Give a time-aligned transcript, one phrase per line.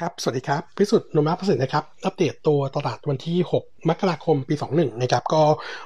[0.00, 5.42] ครับ สวัสดีครับ พิสุทธิ์นุมาประสิทธิ์นะครับ อัปเดตตัวตลาดวันที่ 6มกราคมปี 21นะครับก็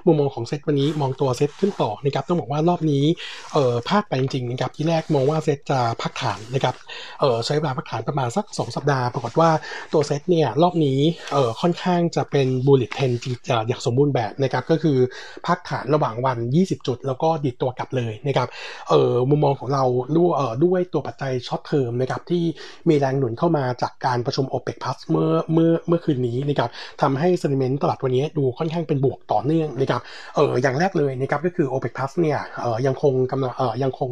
[0.06, 3.04] มุมมองของเซตวันนี้มองตัวเซตขึ้นต่อนะครับต้องบอกว่ารอบนี้
[3.52, 6.74] เอ่อพลาดไปจริงๆนะครับที่แรกมองว่าเซตจะพักฐานนะครับ
[7.20, 9.50] เอ่อใช้เวลาพักฐานประมาณสัก 2 สัปดาห์ ปรากฏว่า
[9.92, 10.98] ตัวเซตเนี่ยรอบนี้
[11.32, 13.34] เอ่อค่อนข้างจะเป็นบูลลิตเทนจริง
[13.68, 14.98] อย่างสมบูรณ์แบบนะครับก็คือ
[15.46, 18.48] พักฐานระหว่างวัน 20 จุด แล้วก็ดิดตัวกลับเลยนะครับ
[18.88, 19.84] เอ่อมุมมองของเรา
[20.16, 22.42] ด้วยเอ่อด้วยตัวปัจจัย short term นะครับที่
[22.88, 26.70] มีแรงหนุนเข้ามาจากการประชุม OPEC Plus เมื่อเมื่อเมื่อคืนนี้นะครับ
[27.02, 30.00] ทำให้ sentiment ตลาดวันนี้ดูค่อนข้างเป็นบวกต่อเนื่องนะครับ
[30.34, 34.10] เอออย่างแรกเลยนะครับก็คือ OPEC Plus เนี่ยเออยังคงกำลังเออยังคง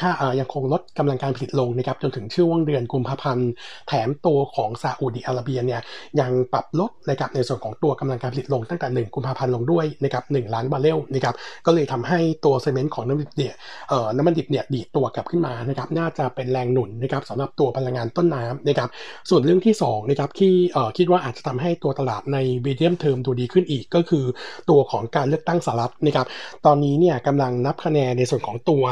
[0.00, 3.50] ค่าเออยังคงลดกำลังการผลิตลงนะครับจนถึงช่วงเดือนกุมภาพันธ์
[3.88, 5.80] แถมตัวของซาอุดิอาระเบียเนี่ย
[6.20, 11.34] ยังปรับลดนะครับในส่วนของตัวกำลังการผลิตลงตั้งแต่ 1 กุมภาพันธ์ลงด้วยนะครับ1ล้านบาร์เรลนะครับ
[11.66, 13.54] ก็เลยทำให้ตัว sentiment ของน้ำมันดิบเนี่ย
[13.90, 18.88] เออน้ำมันดิบเนี่ยดีดตัวกลับขึ้นมานะครับน่าจะเป็นแรงหนุนนะครับสำหรับตัวพลังงานต้นน้ำนะครับ
[19.30, 24.24] ส่วนเรื่องที่2นะครับที่เออคิดว่าอาจจะทำให้ตัวตลาดใน medium term ดูดีขึ้นอีกก็คือ
[24.70, 26.26] ตัวของการเลือกตั้งสหรัฐนะครับ
[26.66, 28.84] ตอนนี้เนี่ยกำลังนับคะแนนในส่วนของตัว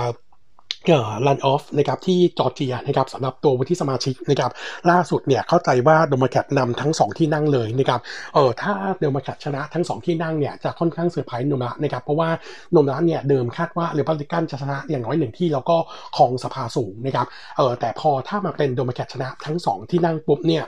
[0.87, 4.51] เอ่อรันออฟนะครับที่จอร์เจียนะครับสำหรับตัววุฒิสมาชิกนะครับ
[4.91, 8.01] ล่าสุดเนี่ยเข้าใจว่าโดมแคทนำทั้ง 2 ที่นั่งเลยนะครับ
[8.35, 12.29] เออถ้าเดโมแครตชนะทั้ง 2 ที่นั่งเนี่ยจะค่อนข้างเซอร์ไพรส์โนมูระนะครับเพราะว่า
[12.73, 15.77] โนมูระเนี่ยเดิมคาดว่ารีพับลิกันจะชนะอย่างน้อยหนึ่งที่แล้วก็
[16.17, 20.65] ครองสภาสูงนะครับเออแต่พอถ้ามาเป็นเดโมแครตชนะทั้ง 2 ที่นั่งปุ๊บเนี่ย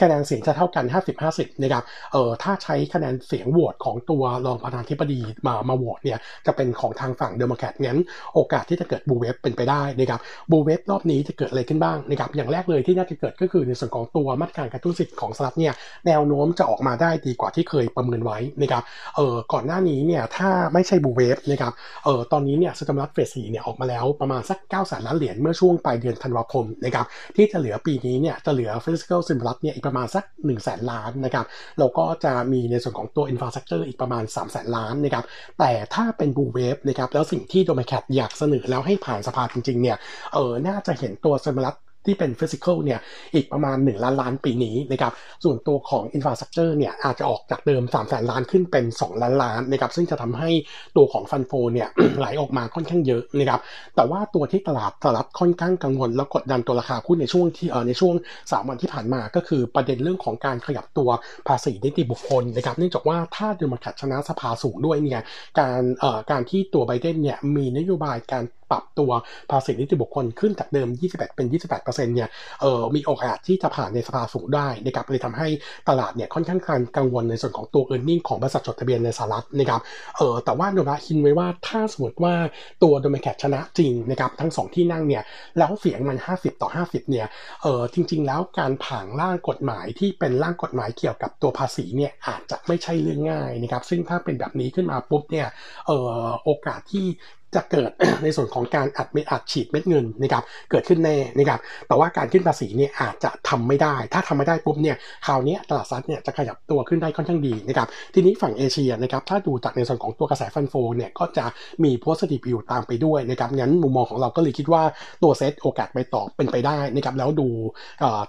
[0.00, 0.84] คะแนนเสียงจะเท่ากัน
[1.24, 7.98] 50-50นะครับเออถ้าใช้คะแนนเสียงโหวตของตัวรองประธานธิบดีมามาโหวตเนี่ยจะเป็นของทางฝั่งเดโมแครตงั้น
[8.34, 15.72] โอกาสที่จะเกิดบูเวฟเป็นไปได้นะครับบูเวฟรอบนี้จะเกิดอะไรขึ้นบ้างนะครับอย่างแรกเลยที่น่าจะเกิดก็คือในส่วนของตัวมาตรการกระตุ้นเศรษฐกิจของสหรัฐเนี่ย
[16.06, 18.82] แนวโน้มจะออกมาได้ดีกว่าที่เคยประเมินไว้นะครับ
[19.16, 21.72] เออก่อนหน้านี้เนี่ยถ้าไม่ใช่บูเวฟนะครับ
[22.04, 31.46] เออตอนนี้เนี่ยสตมรัฐเฟสสี่เนี่ยออกมาแล้วประมาณสัก9ก้าแสนล้านเหรียญเมื่อช่วงปลายเดือนธันวาคมนะครับที่จะเหลือปีนี้เนี่ยจะเหลือ fiscal stimulus เนี่ยอีกประมาณสัก1นึ่งแสนล้านนะครับ
[31.78, 35.24] แล้วก็จะมีในส่วนของตัว infrastructure อีกประมาณ3 0 0แสนล้านนะครับ
[35.58, 39.96] แต่ถ้าเป็นบูเวฟนะครับแล้วสิ่งที่โดมแคทอยากเสนอแล้วให้ผ่านสภาจริงๆเนี่ย
[40.34, 41.76] เออน่าจะเห็นตัว stimulus
[42.06, 43.00] ที่เป็น fiscal เนี่ย
[43.34, 45.12] อีกประมาณ 1 ล้านล้านปีนี้นะครับ
[45.44, 50.50] ส่วนตัวของ infrastructure เนี่ยอาจจะออกจากเดิม3 0 0แสนล้านขึ้นเป็น 2 ล้านล้านนะครับซึ่งจะทำให้
[50.96, 51.88] ตัวของ fund flow เนี่ย
[52.18, 53.60] ไหลออกมาค่อนข้างเยอะนะครับ
[53.96, 61.08] แต่ว่าตัวที่ตลาดตลาดค่อนข้างกังวล แล้วกดดันตัวราคาหุ้นในช่วงที่เออในช่วง 3 วันที่ผ่านมาก็คือประเด็นเรื่องของการขยับตัว
[61.48, 65.20] ภาษีนิติบุคคลนะครับเนื่องจากว่าถ้าเดโมแครตชนะสภาสูงด้วยเนี่ย
[65.60, 69.10] การเอ่อการที่ตัวไบเดนเนี่ยมีนโยบายการ ปรับตัว
[69.50, 72.28] ภาษีนิติบุคคลขึ้นจากเดิม 21 เป็น 28%เนี่ย
[72.60, 75.48] เออมีโอกาสที่จะผ่านในสภาสูงได้นะครับเลยทำให้
[75.88, 76.60] ตลาดเนี่ยค่อนข้าง
[76.96, 79.80] กังวลในส่วนของตัว e a r n i n g ของบริษัทจดทะเบียนในสหรัฐนะครับ
[80.16, 82.34] เออแต่ว่าโนราคินไว้ว่าถ้าสมมติว่า
[82.82, 85.22] ตัวโดเมแคทชนะจริงนะครับทั้ง2ที่นั่งเนี่ย
[85.58, 87.26] แล้วเสียงมัน 50 ต่อ 50 เนี่ย
[87.62, 95.48] เออจริง ๆ แล้วการผ่านร่างกฎหมายที่เป็นร่างกฎหมายเกี่ยวกับตัวภาษีเนี่ยอาจจะไม่ใช่เรื่องง่ายนะครับซึ่งถ้าเป็นแบบนี้ขึ้นมาปุ๊บเนี่ย
[95.86, 95.92] เอ
[96.22, 97.06] อโอกาสที่
[97.54, 97.90] จะเกิด
[98.22, 111.44] ในส่วนของการอัดเม็ดอัดฉีดเม็ดเงินนะครับเกิดขึ้นแน่นะครับแต่ว่าการขึ้นภาษีเนี่ยอาจจะทำไม่ได้ ถ้าทำไม่ได้ปุ๊บเนี่ยคราวนี้ตลาดซัดเนี่ยจะขยับตัวขึ้นได้ค่อนข้างดีนะครับทีนี้ฝั่งเอเชียนะครับถ้าดูจากในส่วนของตัวกระแสฟันโฟเนี่ยก็จะ
[111.84, 114.82] มีโพสิทีฟอยู่ตามไปด้วยนะครับงั้นมุมมองของเราก็เลยคิดว่า
[115.22, 117.48] ตัวเซตโอกาสไปต่อเป็นไปได้นะครับแล้วดู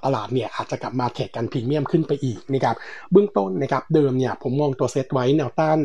[0.05, 2.75] ตลาดเนี่ยอาจจะกลับมาเทรดกันพรีเมียมขึ้นไปอีกนะครับ
[3.11, 5.77] เบื้องต้นนะครับเดิมเนี่ยผมมองตัวเซตไว้แนวต้าน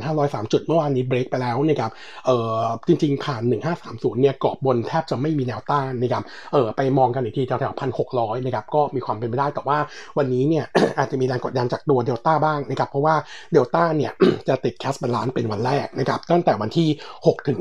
[0.00, 1.90] 1,503 จุดเมื่อวานนี้เบรกไปแล้วนะครับ
[2.26, 3.42] เอ่อจริง ๆ ผ่าน
[3.82, 9.78] 1530 เนี่ยกรอบบนแทบจะไม่มีแนวต้านนะครับเออไปมองกันอีกทีแถวๆพันหกร้อยนะครับก็มีความเป็นไปได้แต่ว่า
[10.18, 10.64] วันนี้เนี่ย
[10.98, 13.14] อาจจะมีแรงกดดันจากตัวเดลต้าบ้างนะครับเพราะว่า
[13.52, 14.12] เดลต้าเนี่ย
[14.48, 16.88] จะติด cash balance เป็นวันแรกนะครับตั้งแต่วันที่
[17.26, 17.58] 6 ถึง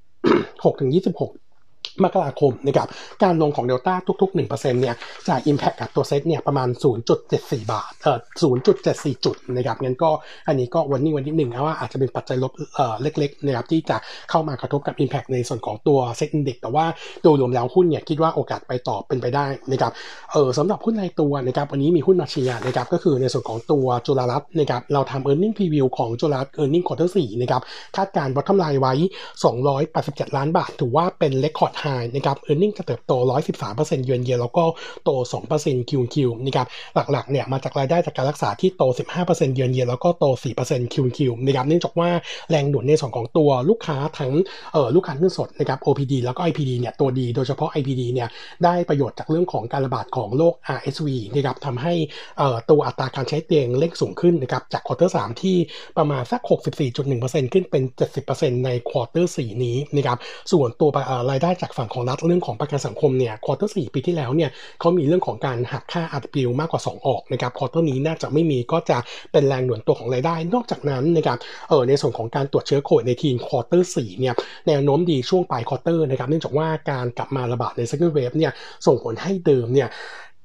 [0.00, 1.47] 26 6 ถึง 26
[2.04, 2.88] มกราคมนะครับ
[3.22, 4.94] การลงของเดลต้าทุก ๆ 1%เนี่ย
[5.28, 6.68] จะ Impact กับตัวเซตเนี่ยประมาณ
[7.20, 8.18] 0.74 บาทเอ่อ
[8.76, 10.10] 0.74 จุดนะครับงั้นก็
[10.48, 13.96] อันนี้ก็วันนี้วันที่หนึ่งนะว่าอาจจะเป็นปัจจัยลบเอ่อเล็กๆนะครับที่จะ
[14.30, 16.84] เข้ามากระทบกับ Impact ในส่วนของตัวเซ็ตอินเด็กแต่ว่า
[17.22, 19.92] โดยรวมแล้วหุ้นเนี่ยคิดว่าโอกาสไปต่อเป็นไปได้นะครับ
[20.32, 26.82] เออสำหรับหุ้นในตัวนะครับวันนี้มีหุ้นมาเชียนะครับก็คือในส่วนของตัวจุฬารัตน์นะครับเราทำ e a r n i n g preview ของจุฬารัตน์ e a r n i n
[26.82, 27.62] g quarter 4นะครับ
[27.96, 28.94] คาดการณ์ bottom line ไว้
[29.64, 33.12] 287 ล้านบาท ถือว่าเป็น record high นะครับ e a r n i n g จะเติบโต
[33.58, 34.64] 113%เยือนเยียแล้วก็
[35.04, 35.10] โต
[35.50, 36.66] 2% QQ นะครับ
[37.12, 38.82] หลักๆเนี่ยมาจากรายได้จากการรักษาที่โต
[39.18, 40.24] 15%เยือนเยียแล้วก็โต
[40.64, 42.10] 4% QQ นะครับเนื่องจากว่า
[42.50, 44.32] แรงหนุนในส่วนของตัวลูกค้าทั้ง
[44.72, 48.28] เอ่อลูกค้าเงินสดนะครับ OPD แล้วก็ IPD เนี่ยตัวดีโดยเฉพาะ IPD เนี่ย
[48.64, 51.94] ได้ประโยชน์จากเรื่องของการระบาดของโรค RSV นะครับทำให้
[52.38, 55.56] เอ่อตัวอัตราการใช้เตียงเร่งสูงขึ้นนะครับจาก quarter 3ที่
[55.98, 56.40] ประมาณสัก
[56.96, 57.82] 64.1%ขึ้นเป็น
[58.24, 60.18] 70%ใน quarter 4นี้นะครับ
[60.52, 60.90] ส่วนตัว
[61.30, 64.50] รายได้จากจากฝั่งของรัฐเรื่องของประกันสังคมเนี่ย quarter สี่ปีที่แล้วเนี่ย
[64.80, 68.98] เขามีเรื่องของการหักค่าอัดบิลมากกว่า 2 ออกนะครับ quarter นี้น่าจะไม่มีก็จะ
[69.32, 71.38] เป็นแรงหนุนตัวของรายได้ นอกจากนั้นนะครับ
[71.68, 74.34] เออในส่วนของการตรวจเชื้อโควิด nineteen quarter สี่เนี่ย
[74.68, 78.52] แนวโน้มดีช่วงปลาย quarter นะครับเนื่องจากว่าการกลับมาระบาดใน second wave เนี่ย
[78.86, 79.88] ส่งผลให้เดิมเนี่ย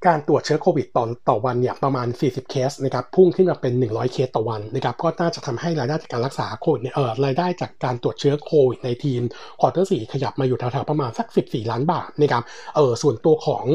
[0.08, 9.22] การตรวจเชื้อโควิดต่อต่อวันเนี่ยประมาณ 40 เคสนะครับพุ่งขึ้นมาเป็น 100 เคสต่อวันนะครับก็น่าจะทำให้รายได้จากการรักษาโควิดเนี่ยเออรายได้จากการตรวจเชื้อโควิด nineteen
[9.60, 12.44] quarter สี่ขยับมาอยู่แถวๆประมาณสัก 14 ล้านบาทนะครับ
[12.76, 13.66] เออส่วนตัวของ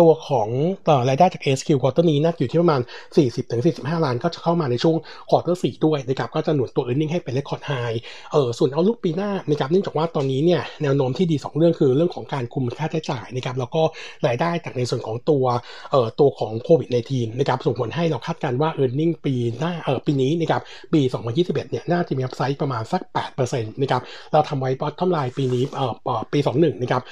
[0.00, 0.48] ตัวของ
[1.08, 2.80] รายได้จาก SQ quarter นี้น่าอยู่ที่ประมาณ
[3.42, 4.96] 40-45 ล้านก็จะเข้ามาในช่วง
[5.30, 7.72] quarter สี่ด้วยนะครับก็จะหนุนตัว e a r n i n g ให้เป็น record high
[8.32, 13.82] เออส่วน outlook ปีหน้านะครับเนื่องจากว่าตอนนี้เนี่ยแนวโน้มที่ดี 2 เรื่องคือเรื่องของการคุมค่าใช้จ่ายนะครับแล้วก็
[14.26, 15.44] รายได้จากในส่วนของตัว
[15.90, 20.62] เอ่อตัวของโควิด nineteen นะครับส่งผลให้เราคาดการณ์ว่า e a r n i n g ปีหน้าเออปีนี้นะครับ
[20.92, 21.00] ปี
[21.34, 23.02] 2021 เนี่ยน่าจะมีอัพไซด์ประมาณสัก
[23.42, 24.02] 8%นะครับ
[24.32, 25.86] เราทำไว้บอททอมไลน์ปีนี้เอ่
[26.20, 27.02] อปี 21 นะครับ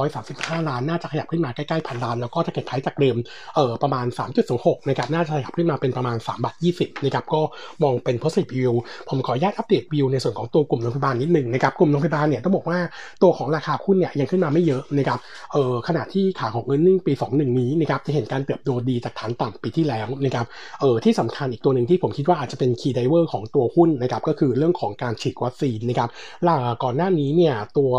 [0.00, 3.16] 935 ล้านน่าจะขยับขึ้นมาใกล้ๆพันลาน แล้วก็ถ้าเกิดท้ายจากเดิม
[3.56, 4.06] เออประมาณ
[4.48, 7.40] 3.26นะครับน่าจะขยับขึ้นมาเป็นประมาณ3บาท20นะครับก็
[7.82, 8.72] มองเป็น positive view
[9.08, 12.78] ผมขออนุญาตอัปเดตวิวในส่วนของตัวกลุ่มโรงพยาบาลนิดหนึ่งนะครับกลุ่มโรงพยาบาลเนี่ยต้องบอกว่า
[13.22, 15.18] ตัวของราคาหุ้นเนี่ยยังขึ้นมาไม่เยอะนะครับ
[15.52, 20.46] เออขณะที่ขาของ e a r n i n g ปี 21 นี้นะครับจะเห็นการเติบโตดีจากฐานต่ำปีที่แล้วนะครับ
[20.80, 26.08] เออที่สำคัญอีกตัวหนึ่งที่ผมคิดว่าอาจจะเป็น key driver ของตัวหุ้นนะครับก็คือเรื่องของการฉีดวัคซีนนะครับ
[26.46, 27.92] ล่าก่อนหน้านี้เนี่ยตัว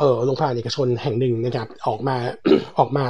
[0.00, 2.16] เออโรงพยาบาลเอกชนแห่งหนึ่งนะครับออกมา
[2.78, 3.04] ออกมา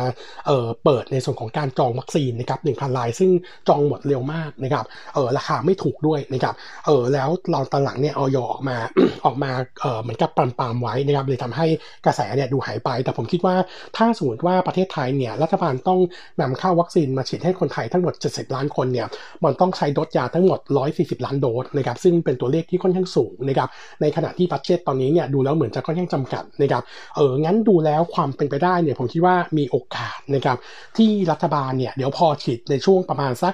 [0.47, 3.31] เออเปิดในส่วนของการจองวัคซีนนะครับหนึ่งพันลายซึ่ง
[3.69, 4.85] จองหมดเร็วมากนะครับ
[5.15, 6.55] เออราคาไม่ถูกด้วยนะครับ
[6.87, 8.77] เออแล้วเราตอนหลังเนี่ยออยออกมา
[9.25, 11.67] ออกมาเออเหมือนกับปรามปามไว้นะครับเลยทำให้
[12.07, 13.57] กระแสเนี่ยดูหายไป แต่ผมคิดว่า
[13.97, 16.01] ถ้าสมมติว่าประเทศไทยเนี่ยรัฐบาลต้อง
[16.41, 19.07] นำเข้าวัคซีนมาฉีดให้คนไทยทั้งหมด 70 ล้านคนเนี่ย
[19.45, 20.61] มันต้องใช้โดสยาทั้งหมด
[20.93, 23.69] 140 ล้านโดสนะครับซึ่งเป็นตัวเลขที่ค่อนข้างสูงนะครับ
[24.01, 26.83] ในขณะที่บัตเจตตอนนี้เนี่ยดูแล้วเหมือนจะค่อนข้างจำกัดนะครับ
[27.17, 30.59] เอองั้นดูแล้วความเป็นไปได้เนี่ยผมคิดว่ามีโอกาสนะครับ
[30.97, 33.53] ที่รัฐบาลเนี่ยเดี๋ยวพอฉีดในช่วงประมาณสัก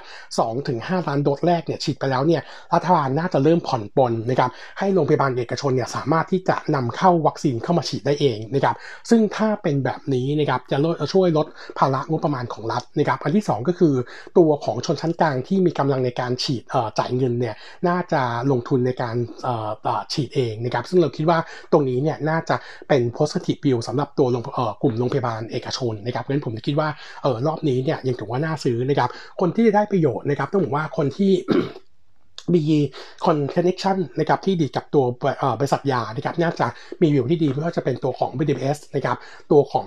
[0.49, 2.41] 2-5 ล้านโดสแรกเนี่ยฉีดไปแล้วเนี่ย
[2.73, 8.75] รัฐบาลน่าจะเริ่มผ่อนปลนนะครับให้โรงพยาบาลเอกชนเนี่ยสามารถที่จะนำเข้าวัคซีนเข้ามาฉีดได้เองนะครับ
[9.09, 10.77] ซึ่งถ้าเป็นแบบนี้นะครับจะ
[11.13, 11.47] ช่วยลด
[11.79, 13.93] ภาระงบประมาณของรัฐนะครับอันที่ 2 ก็คือ
[14.37, 16.63] ตัวของชนชั้นกลางที่มีกำลังในการฉีด
[16.99, 17.55] จ่ายเงินเนี่ย
[17.87, 18.21] น่าจะ
[18.51, 19.15] ลงทุนในการ
[20.13, 21.39] ฉีดเองนะครับซึ่งเราคิดว่า
[21.71, 22.55] ตรงนี้เนี่ยน่าจะ
[22.87, 24.27] เป็น positive view สำหรับตัว
[24.81, 26.89] กลุ่มโรงพยาบาลเอกชนนะครับเพราะฉะนั้นผมคิดว่า
[27.23, 29.09] เออรอบนี้เนี่ยยังถือว่าน่าซื้อนะครับ
[29.39, 31.31] คนที่ได้ประโยชน์นะครับต้องบอกว่าคนที่
[32.55, 32.63] มี
[33.25, 35.03] คอนเนคชันนะครับที่ดีกับตัว
[35.59, 36.67] บริษัทยานะครับน่าจะ
[37.01, 39.17] มีวิวที่ดีไม่ว่าจะเป็นตัวของ BDMS นะครับ
[39.51, 39.85] ตัวของ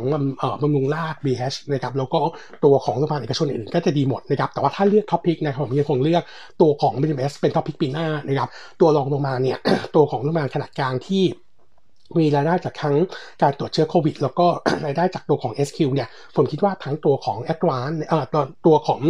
[0.62, 2.20] บำรุงราษฎร์ BH นะครับแล้วก็
[2.64, 6.22] ตัวของโรงพยาบาลเอกชนอื่นก็จะดีหมดนะครับแต่ว่าถ้าเลือก top pick นะครับผมยังคงเลือก
[6.60, 8.48] ตัวของ BDMS เป็น top pick ปีหน้านะครับ
[8.80, 9.58] ตัวรองลงมาเนี่ย
[9.94, 11.22] ตัวของโรงพยาบาลขนาดกลางที่
[12.20, 12.94] มีรายได้จากทั้ง
[13.42, 14.46] การตรวจเชื้อโควิด แล้วก็
[14.86, 19.00] รายได้จากตัวของ SQ เนี่ยผมคิดว่าทั้งตัวของ a d v a n c e เอ่อตัวตัวของ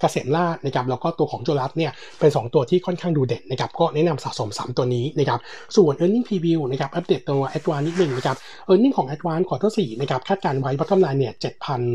[0.00, 5.40] เกษมราษฎร์นะครับแล้วก็ตัวของจุฬารัตน์เนี่ยเป็น 2 ตัวที่ค่อนข้างดูเด่นนะครับก็แนะนำสะสม 3 ตัวนี้นะครับ
[5.76, 7.82] ส่วน e a r n i n g preview นะครับอัปเดตตัว a d v a n c
[7.82, 8.36] e นิดหนึ่งนะครับ
[8.70, 9.44] e a r n i n g ของ a d v a n c e
[9.48, 11.34] ควอเตอร์สี่นะครับคาดการณ์ไว้ bottom line เนี่ย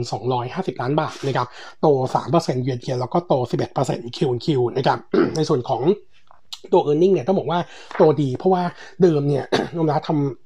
[0.09, 1.47] 7,250 ล้านบาทนะครับ
[1.81, 1.87] โต
[2.25, 3.33] 3%เยือนเยียแล้วก็โต
[3.75, 4.47] 11% QQ
[4.77, 4.99] นะครับ
[5.35, 5.83] ในส่วนของ
[6.71, 7.59] ตัว e a r n i n g เนี่ยต้องบอกว่า
[7.95, 8.63] โตดี เพราะว่า
[9.01, 10.44] เดิมเนี่ยนมรัทำ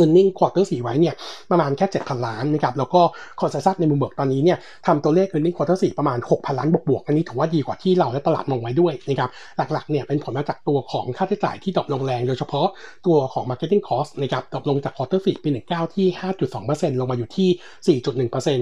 [0.00, 1.14] e a r n i n g ควอเตอร์สี่ไว้เนี่ย
[1.50, 3.00] ประมาณแค่7,000 ล้านนะครับแล้วก็
[3.40, 9.30] consensus ในมุมบวกตอนนี้เนี่ยทำตัวเลข e a r n i n g ควอเตอร์สี่ประมาณ 6,000 ล้านบวกๆอันนี้ถือว่าดีกว่าที่เราและตลาดมองไว้ด้วยนะครับ
[9.72, 12.66] หลักๆเนี่ยเป็นผลมาจากตัวของค่าใช้จ่ายที่ drop ลงแรงโดยเฉพาะ
[13.06, 16.06] ตัวของ marketing cost นะครับ drop ลงจาก quarter สี่ปี19ที่
[16.54, 17.98] 5.2%ลงมาอยู่ที่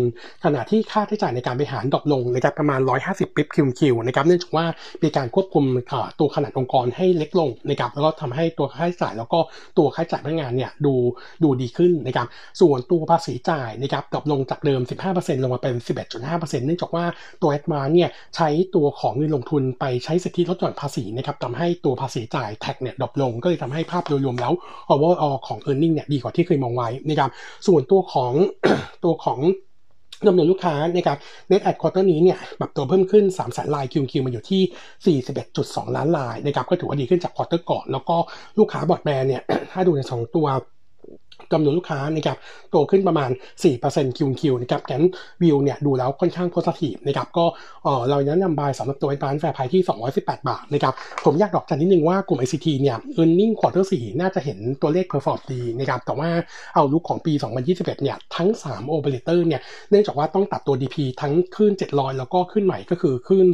[0.02, 4.66] 4.1%ขณะที่ค่าใช้จ่ายในการบริหาร drop ลงนะครับประมาณ 150 bip QQ นะครับเนื่องจากว่า
[5.02, 5.64] มีการควบคุม
[6.18, 9.38] ตัวขนาดองค์กรให้เล็กลงนะครับแล้วก็ทำให้ตัวค่าใช้จ่ายแล้วก็
[9.78, 10.94] ตัวค่าใช้จ่ายพนักงานเนี่ยดู
[11.42, 12.26] ดูดีขึ้นนะครับ
[12.60, 14.80] ส่วนตัวภาษีจ่ายนะครับ drop ลงจากเดิม
[15.12, 15.74] 15%ลงมาเป็น
[16.20, 17.04] 11.5%เนื่องจากว่า
[17.42, 24.52] ตัวแอดมาเนี่ยใช้ตัวของเงินลงทุนไปใช้สิทธิลดหย่อนภาษีนะครับทำให้ตัวภาษีจ่าย tax เนี่ย drop ลงก็เลยทำให้ภาพโดยรวมแล้ว
[24.92, 27.30] overall ของ e a r n i n g เนี่ยดีกว่าที่เคยมองไว้นะครับ
[27.66, 28.32] ส่วนตัวของ
[29.04, 29.40] ตัวของ
[30.26, 31.18] จำนวนลูกค้านะครับ
[31.50, 38.16] net add quarter นี้เนี่ยปรับตัวเพิ่มขึ้น3แสนราย QQ มาอยู่ที่ 41.2 ล้านรายนะครับ ก็ถือว่าดีขึ้นจาก quarter ก่อน แล้วก็
[38.58, 40.46] ลูกค้าบอดแบนเนี่ย ถ้าดูใน 2 ตัว
[41.52, 42.36] จำนวนลูกค้านะครับ
[42.70, 43.30] โตขึ้นประมาณ
[43.72, 45.02] 4%คิวคิวนะครับแกน
[45.42, 47.44] วิวเนี่ยดูแล้วค่อนข้างโพสทีฟนะครับก็
[47.84, 49.82] เออเราแนะนำบายสำหรับตัวร้านแฟร์ไพที่
[50.14, 56.30] 218 บาทนะครับผมอยากดอกจันนิดนึงว่ากลุ่ม ICT เนี่ย e a r n i n g quarter 4น่าจะเห็นตัวเลข perform ดีนะครับแต่ว่า
[56.74, 57.32] เอาลุกของปี
[57.66, 59.60] 2021 เนี่ยทั้ง 3 operator เนี่ย
[59.90, 63.46] เนื่องจากว่าต้องตัดตัว DP ทั้งขึ้น 700 แล้วก็ขึ้นใหม่ก็คือขึ้น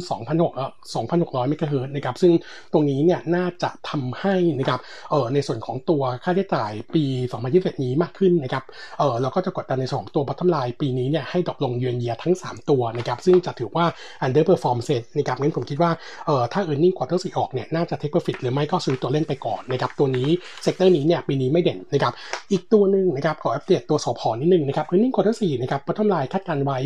[0.69, 2.33] 2,600-2,600เมกะเฮิรตซ์นะครับซึ่ง
[2.73, 4.79] ตรงนี้เนี่ยน่าจะทำให้นะครับ
[5.11, 7.03] เออในส่วนของตัวค่าใช้จ่ายปี
[7.43, 8.63] 2021นี้มากขึ้นนะครับ
[8.99, 13.85] เออเราก็จะกดดันในสองตัว bottom line ปีนี้เนี่ยให้ drop ลง year on year ทั้ง 3 ตัวนะครับซึ่งจะถือว่า
[14.25, 15.91] underperform เสร็จนะครับงั้นผมคิดว่า
[16.25, 20.29] เออถ้า earning ว่าทั้งสี่ออกเนี่ยน่าจะ take profit หรือไม่ก็ซื้อตัวเล่นไปก่อนนะครับตัวนี้
[20.63, 22.13] sector นี้เนี่ยปีนี้ไม่เด่นนะครับ
[22.51, 26.79] อีกตัวหนึ่งนะครับขออัปเดตตัวสผนิดนึงนะครับ earning quarter สี่นะครับ bottom line คาดการไว้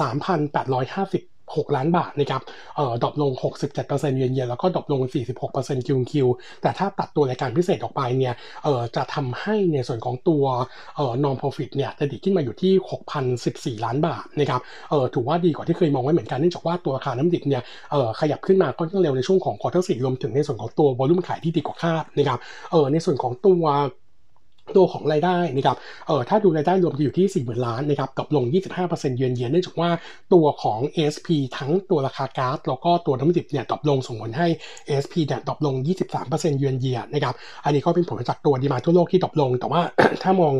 [0.00, 1.22] สามพันแปดร้อยห้าสิบ
[1.56, 2.42] 6 ล้านบาทนะครับ
[2.76, 3.32] เอ่อ drop ลง
[3.74, 5.00] 67% year on year แล้วก็ drop ลง
[5.44, 6.28] 46% QQ
[6.62, 8.34] แต่ถ้าตัดตัวรายการพิเศษออกไปเนี่ย
[8.64, 10.44] เอ่อจะทำให้ในส่วนของตัว
[10.96, 12.72] เอ่อ norm profit เนี่ยจะดีขึ้นมาอยู่ที่
[13.24, 22.38] 6,014 ล้านบาทนะครับเอ่อถือว่าดีกว่าที่เคยมองไว้เหมือนกันเนื่องจากว่าตัวราคาน้ำดิบเนี่ยเอ่อขยับขึ้นมาค่อนข้างเร็วในช่วงของ quarter สี่รวมถึงในส่วนของตัว volume ขายที่ดีกว่าคาดนะครับ
[22.72, 23.64] เอ่อในส่วนของตัว
[24.76, 28.44] ตัวของรายได้นะครับ เอ่อถ้าดูรายได้รวมจะอยู่ที่ 40,000 ล้านนะครับปรับลง
[28.80, 29.90] 25% year on year เนื่องจากว่า
[30.32, 34.48] ตัวของ ASP ทั้งตัวราคาก๊าซแล้วก็ตัวน้ำมันดิบเนี่ย drop ลงส่งผลให้
[34.88, 35.74] ASP เนี่ย drop ลง
[36.18, 39.80] 23% year on year นะครับ อันนี้ก็เป็นผลมาจากตัว demand ทั่วโลกที่ drop ลง แต่ว่า
[40.22, 40.54] ถ้ามอง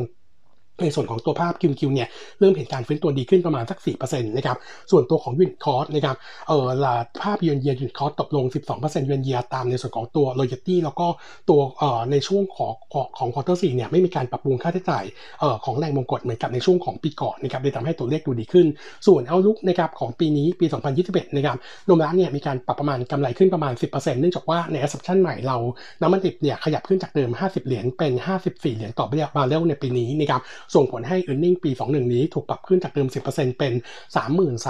[0.82, 2.08] ในส่วนของตัวภาพ QQ เนี่ย
[2.40, 4.56] เริ่มเห็นการฟื้นตัวดีขึ้นประมาณสัก 4%นะครับ
[4.90, 6.16] ส่วนตัวของ unit cost นะครับ
[6.48, 11.06] เออลาภาพเยือนเยียยูนิตคอร์สตกลง 12%เยือนเยียตามในส่วนของตัว royalty แล้วก็
[11.50, 15.04] ตัวเอ่อในช่วงของของของควอเตอร์สี่เนี่ยไม่มีการปรับปรุงค่าใช้จ่าย
[15.40, 18.66] เอ่อของแรงมงกฎเหมือนกับในช่วงของปีก่อนนะครับเลยทำให้ตัวเลขดูดีขึ้น
[19.06, 20.66] ส่วนเอาลุกนะครับของปีนี้ปี
[21.00, 21.56] 2021นะครับ
[21.88, 25.56] รวมแล้วเนี่ยมีการปรับประมาณกำไรขึ้นประมาณ 10%เนื่องจากว่าใน assumption ใหม่เรา
[26.00, 28.12] น้ำมันดิบเนี่ยขยับขึ้นจากเดิม 50 เหรียญเป็น
[28.44, 30.40] 54 เหรียญต่อบาร์เรลในปีนี้นะครับ
[30.74, 33.72] ส่งผลให้ e a r n i n g ปี 21 นี้ถูกปรับขึ้นจากเดิม 10%เป็น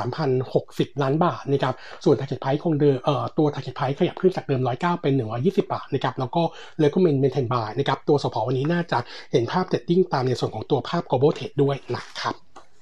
[0.02, 1.74] 33,060 ล้านบาทนะครับ
[2.04, 6.42] ส่วน target price คงเดิมเอ่อตัว target price ขยับขึ้นจากเดิม 109 เป็น 120 บาทนะครับแล้วก็
[6.82, 8.98] recommend maintain buy นะครับตัวสพวันนี้น่าจะ
[9.32, 12.34] เห็นภาพ trading ตามในส่วนของตัวภาพ global trade ด้วยนะครับ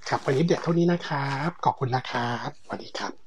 [0.09, 3.22] ครับวันนี้เด็ดเท่านี้นะครับ ขอบคุณนะครับสวัสดีครับ